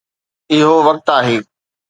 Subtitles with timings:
[0.51, 1.37] اهو وقت آهي.